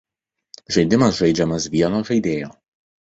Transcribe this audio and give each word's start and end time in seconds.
Žaidimas 0.77 1.19
žaidžiamas 1.19 1.69
vieno 1.75 2.03
žaidėjo. 2.09 2.51